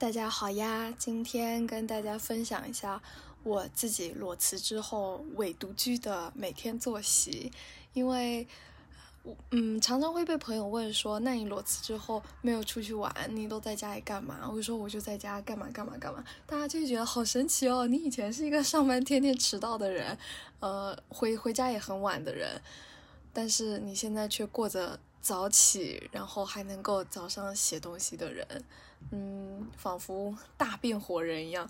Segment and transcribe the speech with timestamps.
[0.00, 3.02] 大家好呀，今天跟大家分享一下
[3.42, 7.50] 我自己裸辞之后伪独居的每天作息。
[7.94, 8.46] 因为，
[9.24, 20.16] 我嗯，常常会被朋友问说：“那你裸辞之后没有出去玩，你都在家里干嘛？”我就说：“我就在家干嘛干嘛干嘛。”大家就觉得好神奇哦，你以前是一个上班天天迟到的人，
[20.60, 22.62] 呃，回回家也很晚的人，
[23.32, 28.46] 但是你现在却过着早起，然后还能够早上写东西的人。
[29.10, 31.68] 嗯，仿佛大变活人一样，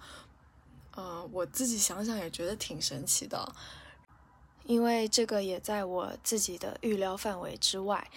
[0.94, 3.54] 呃，我自己想想也觉得挺神奇的，
[4.64, 8.10] 因为这个也在我自己的预料范围之外。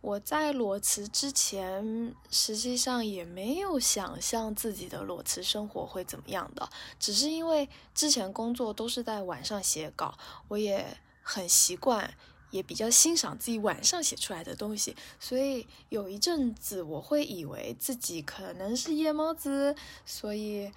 [0.00, 12.14] 我在裸辞之前，实际上也没有想象自己的裸辞生活会怎么样的，只是因为之前工作都是在晚上写稿，我也很习惯。
[12.50, 19.76] 也比较欣赏自己晚上写出来的东西，所以有一阵子我会以为自己可能是夜猫子，
[20.06, 20.72] 所以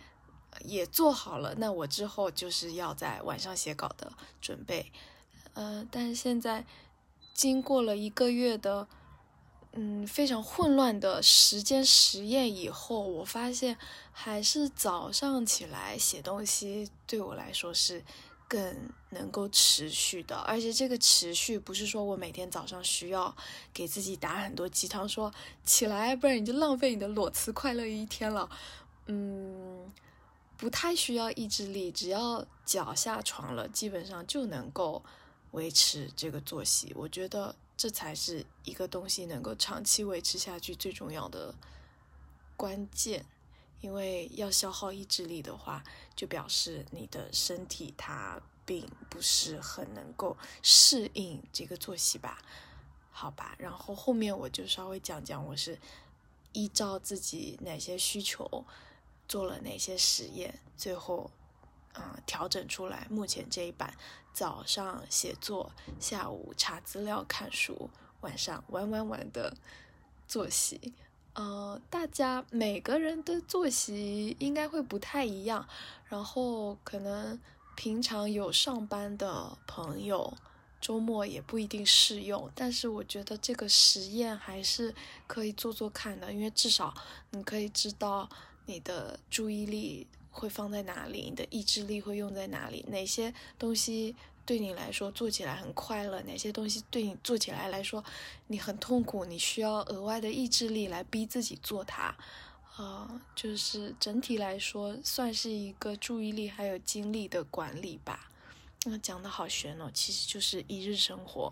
[0.65, 1.55] 也做好了。
[1.55, 4.11] 那我之后就是要在晚上写稿的
[4.41, 4.91] 准备。
[5.53, 6.65] 呃，但是现在
[7.33, 8.87] 经过了一个月的
[9.71, 13.77] 嗯非常混乱的时间实验以后，我发现
[14.11, 18.03] 还是早上起来写东西对我来说是。
[18.51, 18.75] 更
[19.11, 23.33] 能够持续的，而且这个持续不是说我每天早上需要
[23.73, 28.49] 给自己打很多鸡汤，说起来，不然你就浪费你的裸辞快乐一天了。
[29.05, 29.89] 嗯，
[30.57, 35.01] 不太需要意志力，只要脚下床了，基本上就能够
[35.51, 36.91] 维持这个作息。
[36.93, 41.55] 我觉得这才是一个东西能够长期维持下去最重要的
[42.57, 43.25] 关键。
[43.81, 45.83] 因为要消耗意志力的话，
[46.15, 52.37] 就表示你的身体它并不是很能够适应这个作息吧？
[53.11, 55.77] 好吧，然后后面我就稍微讲讲我是
[56.53, 58.65] 依照自己哪些需求
[59.27, 61.29] 做了哪些实验，最后
[61.93, 63.93] 啊调整出来目前这一版
[64.31, 67.89] 早上写作，下午查资料看书，
[68.21, 69.57] 晚上玩玩玩的
[70.27, 70.93] 作息。
[71.33, 75.65] 呃，大家每个人的作息应该会不太一样，
[76.05, 77.39] 然后可能
[77.75, 80.33] 平常有上班的朋友，
[80.81, 82.51] 周末也不一定适用。
[82.53, 84.93] 但是我觉得这个实验还是
[85.25, 86.93] 可以做做看的，因为至少
[87.29, 88.29] 你可以知道
[88.65, 94.15] 你的注意力会放在哪里，你的意志力会用在哪里，哪些东西。
[94.51, 98.03] 对你来说做起来很快乐，哪些东西对你做起来来说
[98.47, 102.13] 你很痛苦，你需要额外的意志力来逼自己做它，
[102.75, 108.29] 啊，就是整体来说算是一个注意力还有精力的管理吧。
[108.83, 111.49] 那讲的好玄哦，其实就是一日生活。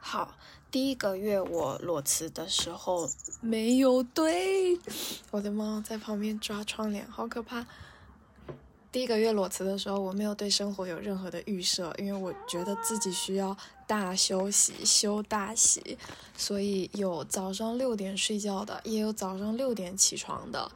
[0.00, 0.38] 好，
[0.70, 3.06] 第一个月我裸辞的时候
[3.42, 4.78] 没有对，
[5.30, 7.66] 我的猫在旁边抓窗帘，好可怕。
[8.92, 13.56] 第一个月裸辞的时候，我没有对生活有任何的预设，因为我觉得自己需要
[13.86, 15.96] 大休息、休大息，
[16.36, 20.70] 所以有早上六点睡觉的，也有早上六点起床的，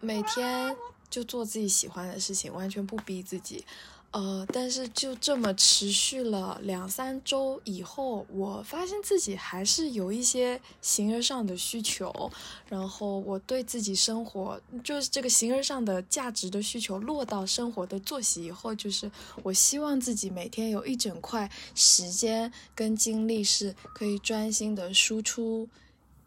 [0.00, 0.76] 每天
[1.08, 3.64] 就做自己喜欢的事情，完全不逼自己。
[4.12, 12.30] 呃，但是就这么持续了两三周以后，我发现自己还是有一些形而上的需求，
[12.68, 19.10] 然后我对自己生活就是这个形而上的价值的需求落到生活的作息以后，就是
[19.42, 25.70] 我希望自己每天有一整块时间跟精力是可以专心的输出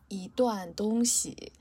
[0.08, 1.52] 一段东西，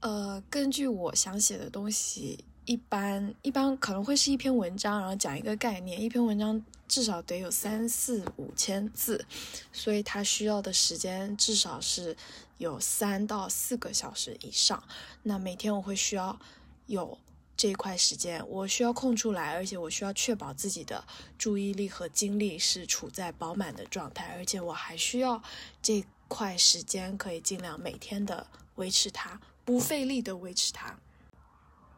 [0.00, 2.44] 呃，根据我想写的东西。
[2.66, 6.00] 一般一般可能会是一篇文章，然后讲一个概念。
[6.00, 9.24] 一篇文章至少得有三四五千字，
[9.72, 12.16] 所以它需要的时间至少是
[12.58, 14.82] 有三到四个小时以上。
[15.22, 16.38] 那每天我会需要
[16.86, 17.18] 有
[17.56, 21.04] 这一块时间，我需要空出来，而且我需要确保自己的
[21.36, 25.42] 注意力和精力是处在饱满的状态，而且我还需要
[25.82, 30.98] 这块时间可以尽量每天的维持它，不费力的维持它。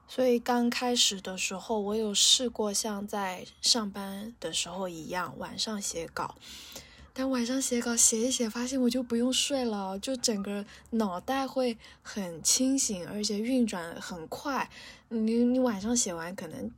[0.09, 6.37] 所以刚开始的时候，我有试过像在上班的时候一样晚上写稿，
[7.13, 14.71] 但晚上写稿写一写，发现我就不用睡了，就整个脑袋会很清醒，而且运转很快。
[15.09, 16.71] 你你晚上写完，可能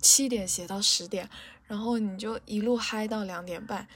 [0.00, 1.28] 七点写到十点，
[1.66, 3.88] 然后你就一路嗨到两点半，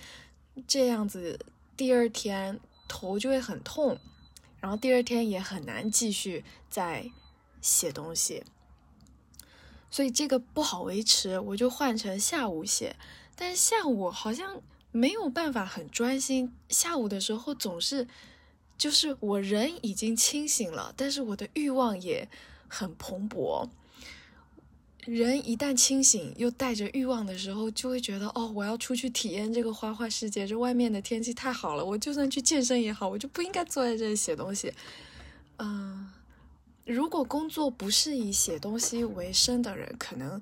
[0.67, 1.39] 这样子
[1.77, 3.99] 第二天头就会很痛，
[4.61, 7.11] 然后第二天也很难继续再
[7.61, 8.43] 写东西。
[9.95, 12.97] 所以这个不好维持，我就换成下午写。
[13.37, 14.61] 但是下午好像
[14.91, 18.09] 没有办法很专心，下午的时候总是
[18.77, 22.29] 就是我人已经清醒了，但是我的欲望也
[22.67, 23.69] 很蓬勃。
[25.05, 30.45] 人一旦清醒又带着欲望的时候，就会觉得哦，我要出去体验这个花花世界。
[30.45, 34.73] 这外面的天气太好了，我就算去健身也好，我就不应该坐在这里写东西。
[35.59, 36.11] 嗯，
[36.85, 40.41] 如果工作不是以写东西为生的人，可能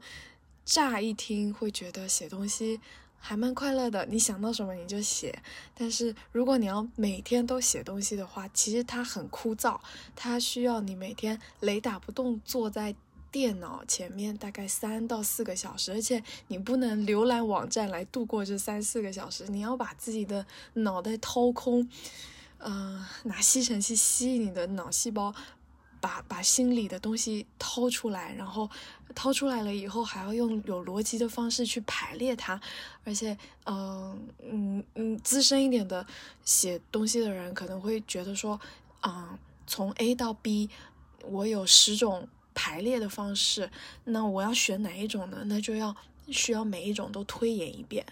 [0.64, 2.80] 乍一听会觉得写东西
[3.18, 4.06] 还蛮快乐的。
[4.06, 5.42] 你想到什么你就写。
[5.74, 9.80] 但是如果你要每天都写东西的话，其实它很枯燥，
[10.14, 12.94] 它需要你每天雷打不动坐在。
[13.32, 20.44] 电脑前面大概三到四个小时，而且你不能浏览网站来度过这三四个小时，你要把自己的
[20.74, 21.88] 脑袋掏空，
[22.58, 25.34] 嗯，拿吸尘器吸你的脑细胞，
[26.02, 28.68] 把把心里的东西掏出来，然后
[29.14, 32.60] 掏出来了以后还要用有逻辑的方式去排列它，
[33.04, 36.06] 而且，嗯嗯嗯，资深一点的
[36.44, 38.60] 写东西的人可能会觉得说，
[39.00, 40.68] 啊，从 A 到 B，
[41.24, 42.28] 我有十种。
[42.54, 43.70] 排列的方式，
[44.04, 45.42] 那我要选哪一种呢？
[45.46, 45.96] 那就要
[46.28, 48.04] 需要每一种都推演一遍，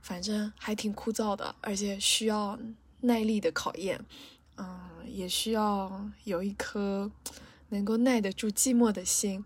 [0.00, 2.58] 反正还挺枯燥的，而且需要
[3.02, 4.02] 耐力的考验，
[4.56, 7.10] 嗯，也需要有一颗
[7.70, 9.44] 能够耐得住寂寞的心。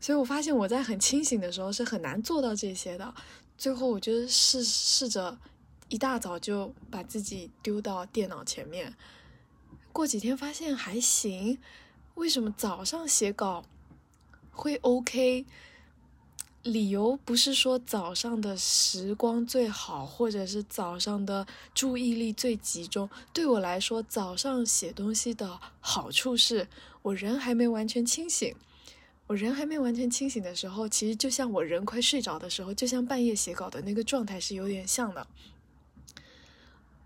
[0.00, 3.14] 所以我发现我在很清醒的时候是很难做到这些的。
[3.58, 5.38] 最后，我就试试着
[5.88, 8.94] 一大早就把自己丢到电脑前面，
[9.92, 11.58] 过几天发现还行。
[12.14, 13.64] 为什么早上写稿
[14.50, 15.44] 会 OK？
[16.62, 23.08] 理由不是说早上的时光最好，或者是早上的注意力最集中。
[23.32, 26.68] 对我来说，早上写东西的好处是
[27.02, 28.54] 我人还没完全清醒。
[29.26, 35.26] 我人还没完全清醒的时候，其实就像我人快睡着的时候，就像半夜写稿的那个状态是有点像的。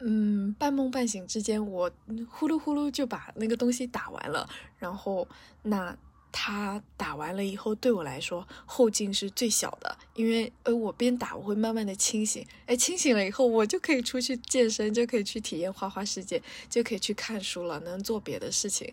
[0.00, 1.90] 嗯，半梦半醒之间，我
[2.30, 4.48] 呼噜呼噜就把那个东西打完了。
[4.78, 5.28] 然后，
[5.62, 5.96] 那
[6.36, 12.44] 他打完了以后，对我来说后劲是最小的，因为呃，我边打我会慢慢的清醒。
[12.66, 18.92] 哎，清醒了以后，我就可以出去健身，就可以去体验花花世界，就可以去看书了，能做别的事情。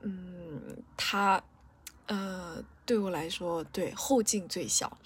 [0.00, 1.40] 嗯，他，
[2.06, 4.98] 呃，对我来说，对后劲最小。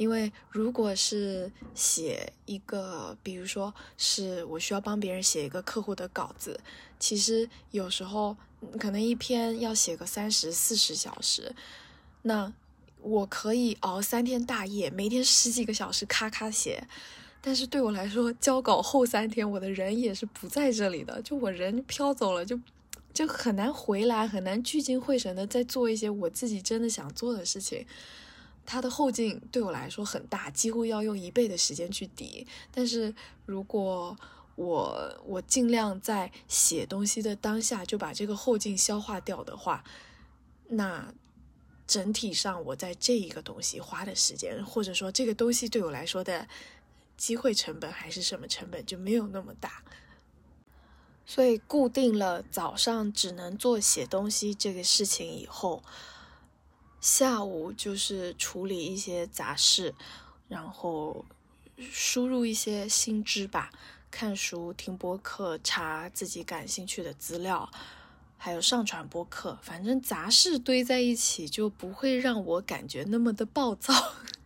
[0.00, 6.58] 因为如果是写一个，比如说是我需要帮别人写一个客户的稿子，
[6.98, 8.34] 其实有时候
[8.78, 11.54] 可能一篇要写个三十四十小时，
[12.22, 12.50] 那
[13.02, 16.82] 我可以熬三天大夜，每天十几个小时咔咔写。
[17.42, 22.58] 但是对我来说，交稿后三天，我的人也是不在这里的，就我人飘走了，就
[23.12, 27.86] 就很难回来，很难聚精会神的再做一些我自己真的想做的事情。
[28.72, 32.46] 它的后劲对我来说很大，几乎要用一倍的时间去抵。
[32.70, 33.12] 但是
[33.44, 34.16] 如果
[34.54, 39.82] 我我尽量在写东西的当下就把这个后劲消化掉的话，
[40.68, 41.12] 那
[41.84, 46.46] 整体上我在这一个东西花的时间，或者说这个东西对我来说的
[47.16, 49.82] 机会成本还是什么成本就没有那么大。
[51.26, 55.82] 所以固定了早上只能做写东西这个事情以后。
[57.00, 59.94] 下午就是处理一些杂事，
[60.48, 61.24] 然后
[61.78, 63.70] 输入一些新知吧，
[64.10, 67.70] 看书、听播客、查自己感兴趣的资料，
[68.36, 69.58] 还有上传播客。
[69.62, 73.94] 反正杂事堆在一起，就不会让我感觉那么的暴躁。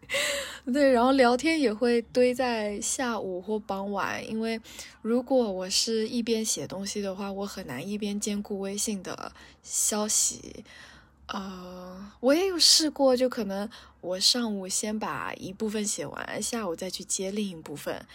[0.73, 4.61] 对，然后聊天也会堆在下午或傍晚，因为
[5.02, 10.64] 如果我是一边写东西的话，我很难一边兼顾微信的消息。
[11.26, 13.69] 呃，我也有试过，就可能
[14.02, 18.07] 我上午先把一部分写完，下午再去接另一部分，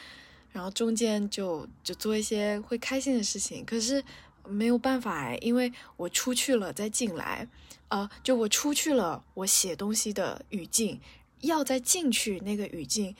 [0.51, 3.65] 然后中间就就做一些会开心的事情。
[3.65, 4.03] 可是
[4.47, 7.47] 没有办法哎，因为我出去了再进来，
[7.87, 11.01] 呃，就我出去了，我写东西的语境
[11.41, 13.15] 要再进去那个语境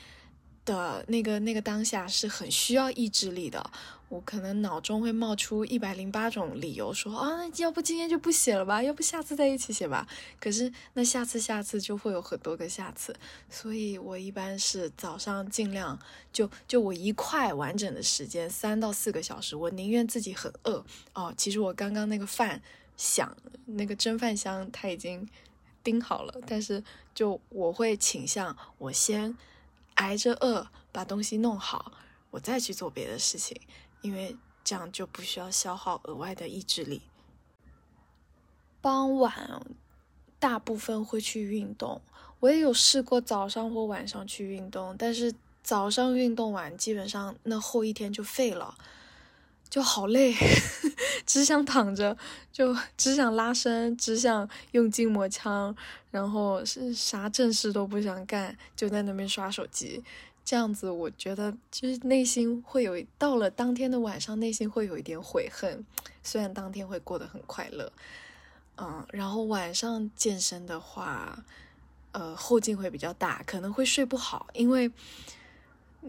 [0.66, 3.72] 的那个那个当下是很需要意志力的。
[4.10, 10.08] 我可能脑中会冒出一百零八种理由，说啊，要不今天就不写了吧，要不下次再一起写吧。
[10.40, 13.16] 可是那下次下次就会有很多个下次，
[13.52, 15.98] 所以我一般是早上尽量
[16.34, 21.32] 就就我一块完整的时间三到四个小时，我宁愿自己很饿哦。
[21.38, 22.62] 其实我刚刚那个饭
[22.98, 25.30] 响，那个蒸饭香它已经
[25.84, 29.38] 叮好了，但是就我会倾向我先
[29.94, 31.92] 挨着饿把东西弄好，
[32.32, 33.56] 我再去做别的事情。
[34.02, 37.02] 因为这样就不需要消耗额外的意志力。
[38.82, 39.62] 傍晚
[40.40, 42.02] 大部分会去运动，
[42.40, 48.78] 我也有试过早上或晚上去运动，但是早上运动完，基本上那后一天就废了，
[49.70, 50.34] 就好累。
[51.26, 52.18] 只想躺着，
[52.52, 55.76] 就只想拉伸，只想用筋膜枪，
[56.10, 60.04] 然后是啥正事都不想干，就在那边刷手机。
[60.44, 65.86] 这样子，我觉得就是内心会有到了当天的晚上，内心会有一点悔恨。
[66.24, 67.92] 虽然当天会过得很快乐，
[68.78, 71.44] 嗯，然后晚上健身的话，
[72.12, 74.92] 呃，后劲会比较大，可能会睡不好，因为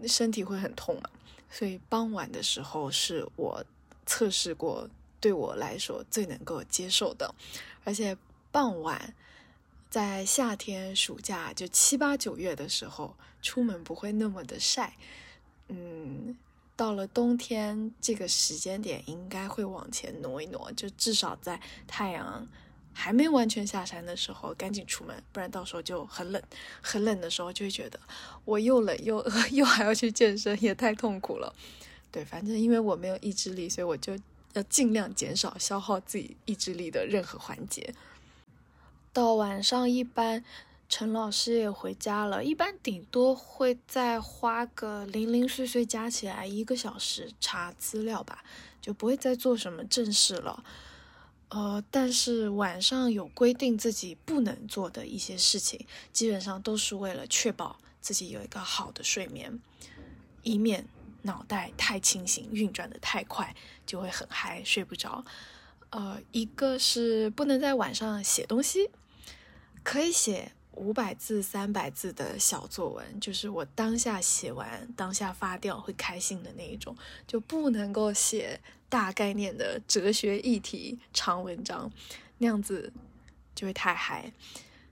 [0.07, 1.09] 身体会很痛嘛。
[1.51, 3.63] 所以傍晚的时候是我
[4.07, 4.89] 测试过
[5.19, 7.35] 对我来说最能够接受的，
[7.83, 8.17] 而且
[8.51, 9.13] 傍晚。
[9.89, 14.95] 在夏天、暑假就七八九月的时候，出门不会那么的晒。
[15.67, 16.37] 嗯，
[16.77, 22.47] 到了冬天这个时间点，应该会往前挪一挪，就至少在太阳
[22.93, 26.41] 还没完全下山的时候，赶紧出门，不然到时候就很冷。
[26.81, 27.99] 很冷的时候就会觉得
[28.45, 31.53] 我又冷又饿， 又还要去健身，也太痛苦了。
[32.11, 34.17] 对，反正因为我没有意志力，所以我就
[34.53, 37.93] 要尽量减少消耗自己意志力的任何环节。
[39.13, 40.43] 到晚上，一般
[40.89, 48.43] 陈老师也回家了，一般顶多会再花个零零碎碎加起来一个小时查资料吧，
[48.81, 50.63] 就不会再做什么正事了。
[51.53, 59.59] 呃，但是晚上有规定自己不能做的一些事情，基本上都是为了确保自己有一个好的睡眠，
[60.43, 60.87] 以免
[61.23, 63.53] 脑袋太清醒，运转的太快
[63.85, 65.25] 就会很嗨，睡不着。
[65.89, 68.89] 呃，一个是不能在晚上写东西。
[69.83, 76.95] 可以写五百字、三百字的小作文，就是我当下写完、当下发掉会开心的那一种，
[77.27, 81.89] 就不能够写大概念的哲学议题长文章，
[82.39, 82.91] 那样子
[83.55, 84.31] 就会太嗨。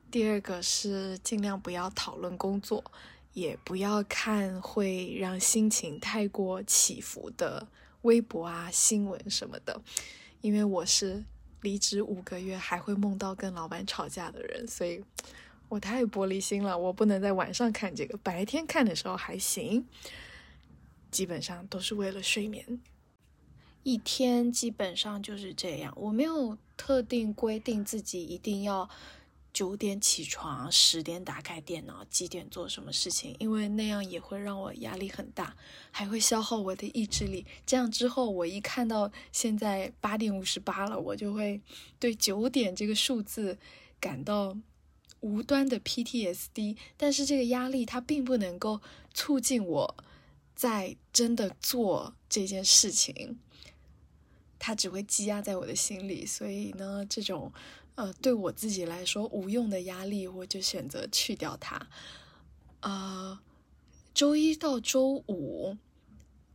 [0.10, 2.82] 第二个是尽量不要讨论工作，
[3.34, 7.68] 也不要看会让心情太过起伏的
[8.03, 9.82] 微博啊、新闻什么的，
[10.39, 11.25] 因为我是。
[11.62, 15.03] 离职五个月还会梦到跟老板吵架的人，所以
[15.68, 16.77] 我太玻璃心了。
[16.77, 19.86] 我不能在晚上看这个，白天看的时候还行。
[21.12, 22.79] 基本上都是为了睡眠，
[23.83, 25.93] 一天基本上就是这样。
[25.95, 28.89] 我没有特定规定自己一定要。
[29.51, 33.36] 九点起床，十点打开电脑，几点做什么事情？
[33.39, 35.57] 因为那样也会让我压力很大，
[35.89, 37.43] 还会消耗我的意志力。
[37.65, 41.59] 这样之后，我一看到现在八点五十八了，我就会
[42.00, 43.57] 对九点这个数字
[44.00, 44.55] 感到
[45.21, 46.77] 无端的 PTSD。
[46.95, 48.79] 但是这个压力它并不能够
[49.15, 49.98] 促进我
[50.55, 53.39] 在真的做这件事情，
[54.60, 56.25] 它只会积压在我的心里。
[56.25, 57.51] 所以呢，这种。
[57.96, 61.86] 呃，对我自己来说无用的压力，我就选择去掉它。
[62.80, 63.38] 呃，
[64.13, 65.75] 周一到周五，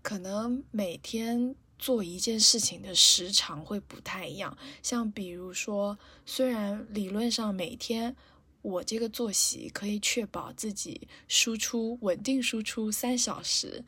[0.00, 4.56] 可能每天做一件事情的时长会不太一样。
[4.82, 8.16] 像比如说，虽然理论上每天
[8.62, 13.84] 我这个作息可以确保自己输出稳定输出三小时。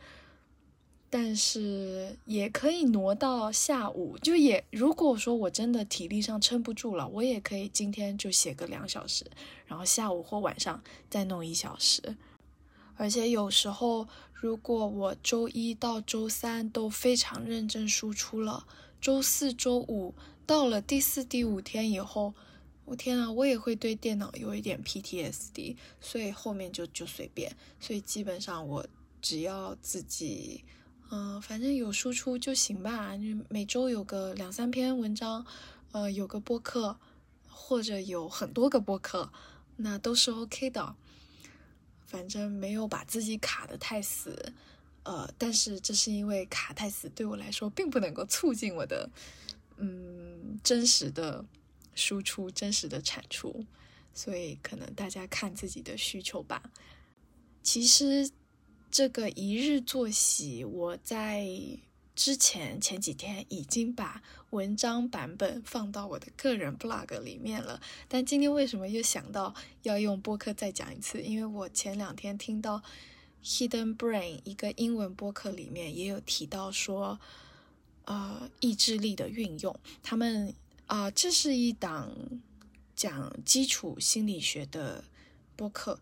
[1.09, 9.25] 但是也可以挪到下午，就也如果说我真的体力上撑不住了，我也可以今天就写个两小时，
[9.67, 12.17] 然后下午或晚上再弄一小时。
[12.97, 18.67] 而且有时候，如果我周一到周三都非常认真输出了，
[19.01, 20.13] 周四周五
[20.45, 22.35] 到了第四第五天以后，
[22.85, 27.55] 我天啊，我也会对电脑有一点 PTSD，所以后面就就随便。
[27.79, 28.85] 所以基本上我
[29.23, 30.65] 只要自己。
[31.09, 35.47] 嗯，反正有输出就行吧，就每周有个两三篇文章，
[35.93, 36.99] 呃，有个播客，
[37.49, 39.33] 或者有很多个播客，
[39.77, 40.97] 那都是 OK 的。
[42.05, 44.53] 反正没有把自己卡的太死，
[45.05, 49.09] 呃，但是这是因为卡太死对我来说并不能够促进我的，
[49.77, 51.45] 嗯，真实的
[51.95, 53.65] 输出、真实的产出，
[54.13, 56.63] 所以可能大家看自己的需求吧。
[57.63, 58.29] 其实。
[58.97, 61.47] 这个一日作息，我在
[62.15, 67.79] 之前前几天已经把文章版本放到我的个人 blog 里面了。
[68.09, 71.21] 但今天为什么又想到要用播客再讲一次？
[71.21, 72.83] 因为我前两天听到
[73.45, 77.21] Hidden Brain 一个英文播客里面也有提到说，
[78.07, 79.79] 呃，意志力的运用。
[80.03, 80.55] 他们
[80.87, 82.11] 啊，这是一档
[82.95, 85.05] 讲基础心理学的
[85.55, 86.01] 播客。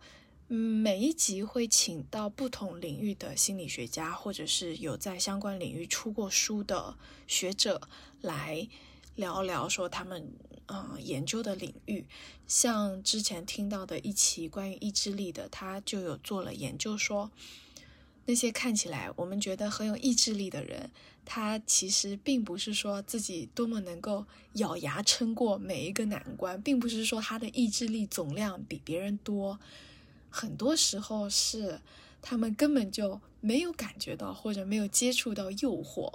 [0.49, 7.81] 嗯，每一集会请到不同领域的心理学家，或者是有在相关领域出过书的学者
[8.21, 8.69] 来
[9.17, 10.31] 聊聊，说他们
[10.67, 12.05] 嗯研究的领域。
[12.47, 17.31] 像之前听到的一期关于意志力的，他就有做了研究，说
[18.27, 20.91] 那些看起来我们觉得很有意志力的人，
[21.25, 29.59] 他其实并不是说自己多么能够咬牙撑过每一个难关，并不是说他的意志力总量比别人多，
[30.35, 31.81] 很多时候是
[32.21, 36.13] 他们根本就没有感觉到或者没有接触到诱惑，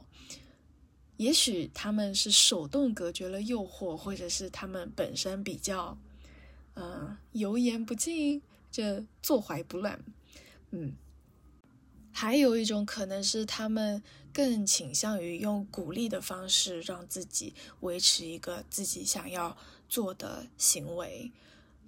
[1.16, 5.98] 也许他们是手动隔绝了诱惑，或者是他们本身比较，
[6.76, 10.04] 嗯，油盐不进，这坐怀不乱，
[10.72, 10.94] 嗯。
[12.12, 19.56] 还有一种可能是，他们更倾向于用鼓励的方式让自己维持一个自己想要
[19.88, 21.32] 做的行为，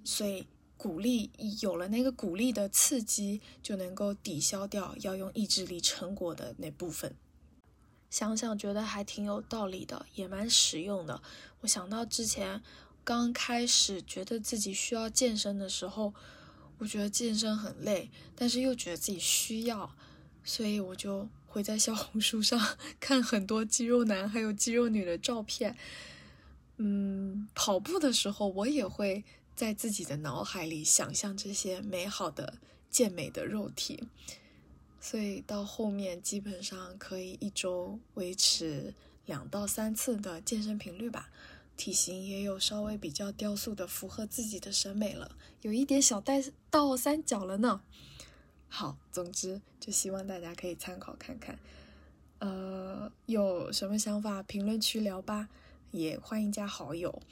[0.02, 0.46] 所以
[0.82, 7.14] 鼓励有了那个鼓励的刺激，就能够抵消掉要用意志力成果的那部分。
[8.10, 11.22] 想想觉得还挺有道理的，也蛮实用的。
[11.60, 12.60] 我想到之前
[13.04, 16.12] 刚开始觉得自己需要健身的时候，
[16.78, 19.94] 我觉得健身很累，但是又觉得自己需要。
[20.42, 22.60] 所以我就会在小红书上
[22.98, 25.76] 看很多肌肉男还有肌肉女的照片，
[26.78, 29.22] 嗯，跑步的时候我也会
[29.62, 32.54] 在自己的脑海里想象这些美好的
[32.90, 34.08] 健美的肉体，
[35.00, 38.92] 所以到后面基本上可以一周维持
[39.24, 41.30] 两到三次的健身频率吧，
[41.76, 47.82] 体型也有稍微比较雕塑的符合自己的审美了，有一点小带倒三角了呢。
[48.66, 51.56] 好，总之就希望大家可以参考看看，
[52.40, 55.48] 呃，有什么想法评论区聊吧，
[55.92, 57.22] 也欢迎加好友，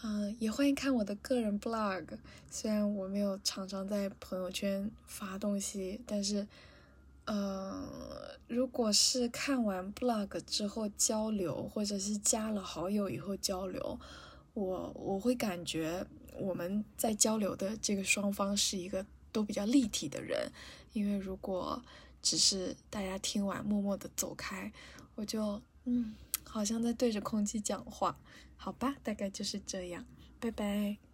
[0.00, 2.06] 嗯，也欢迎看我的个人 blog。
[2.48, 6.46] 虽然我没有常常在朋友圈发东西，但是，
[7.24, 7.82] 呃，
[8.46, 13.98] 如果是看完 blog 之后交流，或者是加了好友以后交流，
[14.54, 16.06] 我我会感觉
[16.38, 20.48] 我们在交流的这个双方是一个都比较立体的人。
[20.92, 21.82] 因为如果
[22.22, 24.72] 只是大家听完默默的走开，
[25.16, 26.14] 我就嗯，
[26.44, 28.16] 好像在对着空气讲话，
[28.58, 30.04] 好吧，大概就是这样，
[30.38, 31.07] 拜拜。